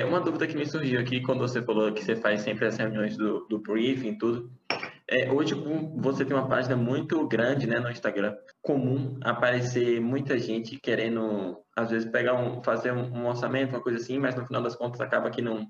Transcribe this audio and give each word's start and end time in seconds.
É, 0.00 0.04
uma 0.04 0.18
dúvida 0.18 0.46
que 0.46 0.56
me 0.56 0.64
surgiu 0.64 0.98
aqui 0.98 1.20
quando 1.20 1.40
você 1.40 1.60
falou 1.60 1.92
que 1.92 2.02
você 2.02 2.16
faz 2.16 2.40
sempre 2.40 2.64
as 2.64 2.78
reuniões 2.78 3.18
do, 3.18 3.40
do 3.50 3.58
briefing 3.58 4.14
tudo. 4.14 4.50
É, 5.06 5.30
hoje 5.30 5.54
você 5.96 6.24
tem 6.24 6.34
uma 6.34 6.48
página 6.48 6.74
muito 6.74 7.28
grande 7.28 7.66
né, 7.66 7.78
no 7.78 7.90
Instagram. 7.90 8.34
Comum 8.62 9.20
aparecer 9.22 10.00
muita 10.00 10.38
gente 10.38 10.80
querendo, 10.80 11.58
às 11.76 11.90
vezes, 11.90 12.10
pegar 12.10 12.32
um, 12.32 12.62
fazer 12.62 12.92
um, 12.92 13.14
um 13.14 13.26
orçamento, 13.26 13.74
uma 13.74 13.82
coisa 13.82 13.98
assim, 13.98 14.18
mas 14.18 14.34
no 14.34 14.46
final 14.46 14.62
das 14.62 14.74
contas 14.74 15.02
acaba 15.02 15.28
que 15.28 15.42
não, 15.42 15.66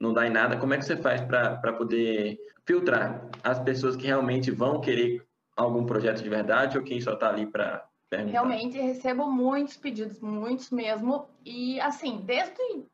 não 0.00 0.14
dá 0.14 0.26
em 0.26 0.30
nada. 0.30 0.56
Como 0.56 0.72
é 0.72 0.78
que 0.78 0.86
você 0.86 0.96
faz 0.96 1.20
para 1.20 1.72
poder 1.74 2.38
filtrar 2.64 3.28
as 3.44 3.58
pessoas 3.58 3.94
que 3.94 4.06
realmente 4.06 4.50
vão 4.50 4.80
querer 4.80 5.22
algum 5.54 5.84
projeto 5.84 6.22
de 6.22 6.30
verdade 6.30 6.78
ou 6.78 6.84
quem 6.84 6.98
só 6.98 7.12
está 7.12 7.28
ali 7.28 7.44
para? 7.44 7.84
Realmente 8.10 8.78
recebo 8.78 9.30
muitos 9.30 9.76
pedidos, 9.76 10.18
muitos 10.18 10.70
mesmo. 10.70 11.28
E 11.44 11.78
assim, 11.80 12.22
desde 12.24 12.88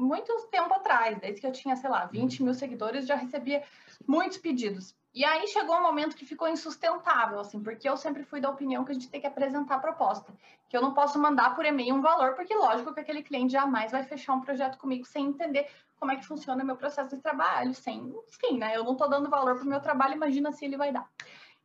muito 0.00 0.34
tempo 0.50 0.72
atrás, 0.72 1.18
desde 1.18 1.40
que 1.40 1.46
eu 1.46 1.52
tinha, 1.52 1.76
sei 1.76 1.90
lá, 1.90 2.06
20 2.06 2.42
mil 2.42 2.54
seguidores, 2.54 3.06
já 3.06 3.14
recebia 3.14 3.62
muitos 4.06 4.38
pedidos. 4.38 4.96
E 5.12 5.24
aí 5.24 5.46
chegou 5.48 5.76
um 5.76 5.82
momento 5.82 6.16
que 6.16 6.24
ficou 6.24 6.48
insustentável, 6.48 7.40
assim, 7.40 7.62
porque 7.62 7.88
eu 7.88 7.96
sempre 7.96 8.22
fui 8.22 8.40
da 8.40 8.48
opinião 8.48 8.84
que 8.84 8.92
a 8.92 8.94
gente 8.94 9.10
tem 9.10 9.20
que 9.20 9.26
apresentar 9.26 9.74
a 9.74 9.80
proposta, 9.80 10.32
que 10.68 10.76
eu 10.76 10.80
não 10.80 10.94
posso 10.94 11.18
mandar 11.18 11.54
por 11.54 11.64
e-mail 11.64 11.96
um 11.96 12.00
valor, 12.00 12.34
porque 12.34 12.54
lógico 12.54 12.94
que 12.94 13.00
aquele 13.00 13.22
cliente 13.22 13.52
jamais 13.52 13.90
vai 13.90 14.04
fechar 14.04 14.34
um 14.34 14.40
projeto 14.40 14.78
comigo 14.78 15.04
sem 15.04 15.26
entender 15.26 15.68
como 15.98 16.12
é 16.12 16.16
que 16.16 16.24
funciona 16.24 16.62
o 16.62 16.66
meu 16.66 16.76
processo 16.76 17.14
de 17.14 17.20
trabalho, 17.20 17.74
sem, 17.74 18.14
enfim, 18.28 18.56
né? 18.56 18.74
Eu 18.74 18.84
não 18.84 18.92
estou 18.92 19.10
dando 19.10 19.28
valor 19.28 19.56
para 19.56 19.64
o 19.64 19.68
meu 19.68 19.80
trabalho, 19.80 20.14
imagina 20.14 20.52
se 20.52 20.64
ele 20.64 20.76
vai 20.76 20.92
dar. 20.92 21.06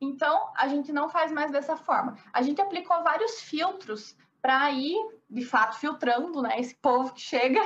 Então, 0.01 0.51
a 0.57 0.67
gente 0.67 0.91
não 0.91 1.07
faz 1.07 1.31
mais 1.31 1.51
dessa 1.51 1.77
forma. 1.77 2.17
A 2.33 2.41
gente 2.41 2.59
aplicou 2.59 3.01
vários 3.03 3.39
filtros 3.41 4.17
para 4.45 4.69
ir, 4.69 4.95
de 5.27 5.43
fato, 5.43 5.79
filtrando, 5.79 6.39
né, 6.39 6.59
esse 6.59 6.75
povo 6.75 7.11
que 7.11 7.21
chega. 7.21 7.59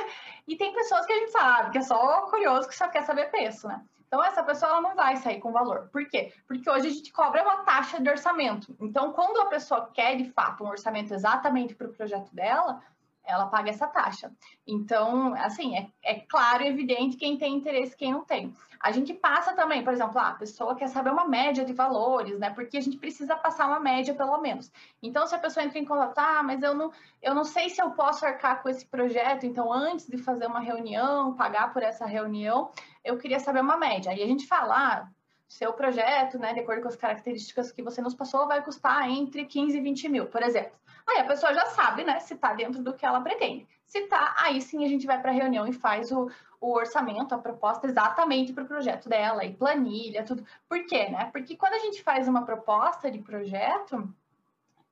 E 0.48 0.56
tem 0.56 0.74
pessoas 0.74 1.06
que 1.06 1.12
a 1.12 1.16
gente 1.18 1.32
sabe 1.32 1.72
que 1.72 1.78
é 1.78 1.82
só 1.82 2.22
curioso 2.30 2.70
que 2.70 2.76
só 2.76 2.88
quer 2.88 3.04
saber 3.04 3.30
preço, 3.30 3.68
né? 3.68 3.84
Então, 4.08 4.24
essa 4.24 4.42
pessoa 4.42 4.72
ela 4.72 4.82
não 4.82 4.96
vai 4.96 5.18
sair 5.18 5.42
com 5.42 5.52
valor. 5.52 5.90
Por 5.92 6.08
quê? 6.08 6.34
Porque 6.48 6.70
hoje 6.70 6.88
a 6.88 6.90
gente 6.90 7.12
cobra 7.12 7.44
uma 7.44 7.64
taxa 7.64 8.02
de 8.02 8.10
orçamento. 8.10 8.74
Então, 8.80 9.12
quando 9.12 9.42
a 9.42 9.48
pessoa 9.48 9.92
quer, 9.94 10.16
de 10.16 10.32
fato, 10.32 10.64
um 10.64 10.70
orçamento 10.70 11.14
exatamente 11.14 11.76
para 11.76 11.88
o 11.88 11.94
projeto 11.94 12.34
dela, 12.34 12.82
ela 13.30 13.46
paga 13.48 13.70
essa 13.70 13.88
taxa. 13.88 14.32
Então, 14.68 15.34
assim, 15.36 15.78
é, 15.78 15.88
é 16.04 16.20
claro 16.22 16.64
e 16.64 16.68
evidente 16.68 17.18
quem 17.18 17.38
tem 17.38 17.56
interesse 17.56 17.94
e 17.94 17.98
quem 17.98 18.12
não 18.12 18.24
tem. 18.24 18.54
A 18.80 18.92
gente 18.92 19.14
passa 19.14 19.54
também, 19.54 19.84
por 19.84 19.92
exemplo, 19.92 20.18
ah, 20.18 20.30
a 20.30 20.36
pessoa 20.36 20.74
quer 20.74 20.88
saber 20.88 21.10
uma 21.10 21.28
média 21.28 21.66
de 21.66 21.74
valores, 21.74 22.40
né? 22.40 22.50
Porque 22.50 22.78
a 22.78 22.82
gente 22.82 22.98
precisa 22.98 23.36
passar 23.36 23.68
uma 23.68 23.80
média, 23.80 24.14
pelo 24.14 24.40
menos. 24.40 24.72
Então, 25.04 25.28
se 25.28 25.36
a 25.36 25.40
pessoa 25.40 25.66
entra 25.66 25.78
em 25.78 25.86
contato, 25.86 26.18
ah, 26.18 26.42
mas 26.44 26.64
eu 26.64 26.74
não, 26.74 26.92
eu 27.22 27.36
não 27.36 27.44
sei 27.44 27.70
se 27.70 27.82
eu 27.82 27.92
posso 27.92 28.26
arcar 28.26 28.64
com 28.64 28.70
esse 28.70 28.86
projeto, 28.86 29.46
então, 29.46 29.72
antes 29.72 30.08
de 30.08 30.18
fazer 30.18 30.48
uma 30.48 30.62
reunião, 30.62 31.34
pagar 31.34 31.74
por 31.74 31.84
essa 31.84 32.06
reunião, 32.06 32.72
eu 33.04 33.18
queria 33.18 33.40
saber 33.40 33.60
uma 33.60 33.76
média. 33.76 34.14
Aí 34.14 34.24
a 34.24 34.28
gente 34.28 34.48
fala, 34.48 34.76
ah, 34.78 35.08
seu 35.50 35.74
projeto, 35.74 36.38
né, 36.38 36.54
de 36.54 36.62
acordo 36.62 36.84
com 36.84 36.88
as 36.88 36.96
características 36.96 37.72
que 37.74 37.82
você 37.82 38.02
nos 38.02 38.14
passou, 38.14 38.48
vai 38.48 38.64
custar 38.64 39.10
entre 39.10 39.46
15 39.46 39.78
e 39.78 39.82
20 39.82 40.08
mil, 40.08 40.26
por 40.28 40.42
exemplo. 40.42 40.72
Aí 41.10 41.20
a 41.20 41.26
pessoa 41.26 41.54
já 41.54 41.66
sabe, 41.68 42.04
né, 42.04 42.20
se 42.20 42.34
está 42.34 42.54
dentro 42.54 42.82
do 42.82 42.94
que 42.94 43.06
ela 43.06 43.22
pretende. 43.22 43.68
Se 43.86 44.00
está, 44.00 44.36
aí 44.38 44.62
sim 44.62 44.86
a 44.86 44.88
gente 44.88 45.08
vai 45.08 45.20
para 45.20 45.32
a 45.32 45.34
reunião 45.34 45.68
e 45.68 45.74
faz 45.74 46.12
o, 46.12 46.30
o 46.62 46.74
orçamento, 46.74 47.34
a 47.34 47.38
proposta 47.38 47.88
exatamente 47.88 48.54
para 48.54 48.64
o 48.64 48.68
projeto 48.68 49.10
dela, 49.10 49.44
e 49.44 49.54
planilha, 49.54 50.24
tudo. 50.24 50.46
Por 50.68 50.86
quê, 50.86 51.10
né? 51.10 51.30
Porque 51.32 51.56
quando 51.56 51.74
a 51.74 51.80
gente 51.80 52.04
faz 52.04 52.28
uma 52.28 52.46
proposta 52.46 53.10
de 53.10 53.20
projeto, 53.20 54.14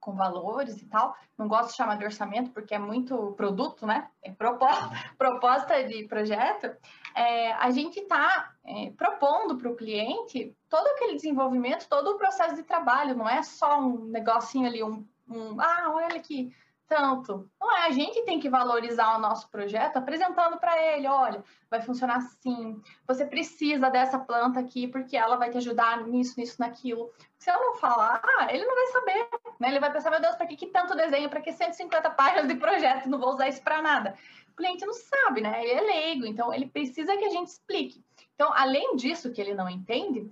com 0.08 0.16
valores 0.16 0.82
e 0.82 0.86
tal. 0.86 1.14
Não 1.38 1.50
gosto 1.50 1.72
de 1.72 1.76
chamar 1.76 1.98
de 1.98 2.06
orçamento 2.06 2.52
porque 2.52 2.74
é 2.74 2.80
muito 2.80 3.34
produto, 3.34 3.86
né? 3.86 4.10
É 4.24 4.32
proposta, 4.32 4.90
proposta 5.20 5.84
de 5.84 6.08
projeto. 6.08 6.74
É, 7.14 7.52
a 7.52 7.70
gente 7.72 8.00
está 8.00 8.54
é, 8.64 8.92
propondo 8.92 9.58
para 9.58 9.70
o 9.70 9.76
cliente 9.76 10.56
todo 10.70 10.88
aquele 10.88 11.16
desenvolvimento, 11.16 11.90
todo 11.90 12.12
o 12.12 12.18
processo 12.18 12.56
de 12.56 12.64
trabalho, 12.64 13.18
não 13.18 13.28
é 13.28 13.44
só 13.44 13.82
um 13.82 14.06
negocinho 14.06 14.68
ali, 14.68 14.82
um, 14.82 15.06
um 15.30 15.60
ah, 15.60 15.92
olha 15.94 16.16
aqui, 16.16 16.54
tanto. 16.88 17.50
Não 17.60 17.76
é, 17.76 17.88
a 17.88 17.92
gente 17.92 18.24
tem 18.24 18.40
que 18.40 18.50
valorizar 18.50 19.16
o 19.16 19.20
nosso 19.20 19.50
projeto 19.50 19.98
apresentando 19.98 20.58
para 20.58 20.82
ele, 20.82 21.08
olha, 21.08 21.44
vai 21.70 21.82
funcionar 21.82 22.18
assim, 22.18 22.82
você 23.06 23.26
precisa 23.26 23.90
dessa 23.90 24.18
planta 24.18 24.60
aqui 24.60 24.88
porque 24.88 25.18
ela 25.18 25.36
vai 25.36 25.50
te 25.50 25.58
ajudar 25.58 26.08
nisso, 26.08 26.40
nisso, 26.40 26.56
naquilo. 26.60 27.12
Se 27.38 27.52
eu 27.52 27.60
não 27.60 27.76
falar, 27.76 28.22
ele 28.50 28.66
não 28.66 28.76
vai 28.76 28.88
saber, 28.88 29.28
né? 29.60 29.68
Ele 29.70 29.80
vai 29.80 29.92
pensar, 29.92 30.10
meu 30.10 30.22
Deus, 30.22 30.36
para 30.36 30.48
que, 30.48 30.56
que 30.56 30.68
tanto 30.68 30.96
desenho, 30.96 31.30
para 31.30 31.42
que 31.42 31.52
150 31.52 32.10
páginas 32.12 32.48
de 32.48 32.56
projeto, 32.56 33.10
não 33.10 33.20
vou 33.20 33.32
usar 33.32 33.50
isso 33.50 33.62
para 33.62 33.82
nada. 33.82 34.16
O 34.52 34.56
cliente 34.56 34.86
não 34.86 34.94
sabe, 34.94 35.42
né? 35.42 35.62
Ele 35.62 35.72
é 35.72 35.82
leigo, 35.82 36.26
então 36.26 36.54
ele 36.54 36.68
precisa 36.68 37.16
que 37.18 37.26
a 37.26 37.30
gente 37.30 37.50
explique. 37.50 38.04
Então, 38.34 38.52
além 38.56 38.96
disso 38.96 39.32
que 39.32 39.42
ele 39.42 39.54
não 39.54 39.70
entende, 39.70 40.32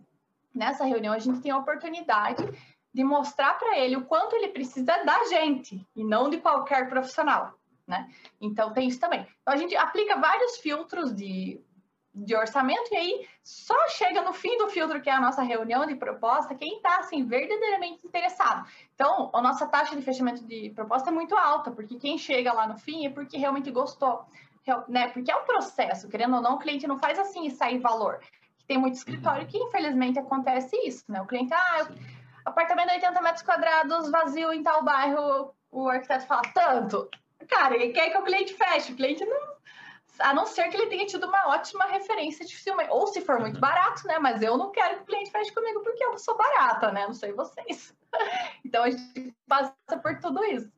nessa 0.53 0.85
reunião 0.85 1.13
a 1.13 1.19
gente 1.19 1.41
tem 1.41 1.51
a 1.51 1.57
oportunidade 1.57 2.43
de 2.95 3.03
mostrar 3.03 3.59
para 3.59 3.77
ele 3.77 3.97
o 3.97 4.05
quanto 4.05 4.37
ele 4.37 4.47
precisa 4.47 5.03
da 5.03 5.25
gente 5.25 5.85
e 5.93 6.01
não 6.01 6.29
de 6.29 6.37
qualquer 6.37 6.87
profissional, 6.87 7.53
né? 7.85 8.09
Então 8.39 8.71
tem 8.71 8.87
isso 8.87 9.01
também. 9.01 9.27
Então 9.41 9.53
a 9.53 9.57
gente 9.57 9.75
aplica 9.75 10.17
vários 10.17 10.55
filtros 10.59 11.13
de, 11.13 11.61
de 12.13 12.33
orçamento 12.33 12.93
e 12.93 12.95
aí 12.95 13.27
só 13.43 13.75
chega 13.89 14.21
no 14.21 14.31
fim 14.31 14.57
do 14.57 14.69
filtro 14.69 15.01
que 15.01 15.09
é 15.09 15.13
a 15.13 15.19
nossa 15.19 15.41
reunião 15.41 15.85
de 15.85 15.93
proposta 15.95 16.55
quem 16.55 16.77
está 16.77 16.99
assim 16.99 17.25
verdadeiramente 17.25 18.07
interessado. 18.07 18.65
Então 18.93 19.29
a 19.33 19.41
nossa 19.41 19.67
taxa 19.67 19.93
de 19.93 20.01
fechamento 20.01 20.47
de 20.47 20.71
proposta 20.73 21.09
é 21.09 21.13
muito 21.13 21.35
alta 21.35 21.71
porque 21.71 21.99
quem 21.99 22.17
chega 22.17 22.53
lá 22.53 22.65
no 22.65 22.77
fim 22.77 23.05
é 23.05 23.09
porque 23.09 23.37
realmente 23.37 23.69
gostou, 23.71 24.25
né? 24.87 25.09
Porque 25.09 25.29
é 25.29 25.35
um 25.35 25.43
processo, 25.43 26.07
querendo 26.07 26.37
ou 26.37 26.41
não, 26.41 26.55
o 26.55 26.59
cliente 26.59 26.87
não 26.87 26.97
faz 26.97 27.19
assim 27.19 27.45
e 27.45 27.51
sai 27.51 27.77
valor. 27.77 28.21
Tem 28.65 28.77
muito 28.77 28.95
escritório 28.95 29.45
que 29.45 29.57
infelizmente 29.57 30.17
acontece 30.17 30.77
isso, 30.87 31.03
né? 31.09 31.21
O 31.21 31.27
cliente, 31.27 31.53
ah, 31.53 31.79
eu 31.79 31.87
apartamento 32.45 32.89
de 32.89 32.95
80 32.95 33.21
metros 33.21 33.43
quadrados, 33.43 34.11
vazio 34.11 34.53
em 34.53 34.63
tal 34.63 34.83
bairro, 34.83 35.53
o 35.71 35.89
arquiteto 35.89 36.27
fala 36.27 36.41
tanto. 36.53 37.09
Cara, 37.49 37.75
ele 37.75 37.91
quer 37.91 38.09
que 38.09 38.17
o 38.17 38.23
cliente 38.23 38.53
feche, 38.53 38.93
o 38.93 38.95
cliente 38.95 39.25
não. 39.25 39.55
A 40.19 40.33
não 40.33 40.45
ser 40.45 40.69
que 40.69 40.77
ele 40.77 40.87
tenha 40.87 41.05
tido 41.05 41.27
uma 41.27 41.49
ótima 41.49 41.83
referência 41.85 42.45
de 42.45 42.55
filme. 42.55 42.85
Ou 42.89 43.05
se 43.07 43.19
for 43.19 43.39
muito 43.39 43.59
barato, 43.59 44.07
né? 44.07 44.17
Mas 44.17 44.41
eu 44.41 44.57
não 44.57 44.71
quero 44.71 44.97
que 44.97 45.01
o 45.03 45.05
cliente 45.05 45.31
feche 45.31 45.53
comigo 45.53 45.81
porque 45.81 46.03
eu 46.03 46.17
sou 46.17 46.37
barata, 46.37 46.91
né? 46.91 47.05
Não 47.05 47.13
sei 47.13 47.33
vocês. 47.33 47.93
Então 48.63 48.83
a 48.83 48.89
gente 48.89 49.35
passa 49.45 49.75
por 50.01 50.17
tudo 50.19 50.41
isso. 50.45 50.71